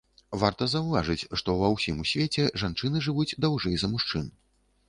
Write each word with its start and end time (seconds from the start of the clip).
Варта 0.43 0.67
заўважыць, 0.71 1.27
што 1.41 1.55
ва 1.59 1.69
ўсім 1.75 2.01
свеце 2.13 2.49
жанчыны 2.65 3.05
жывуць 3.09 3.29
даўжэй 3.47 3.75
за 3.83 3.95
мужчын. 3.97 4.25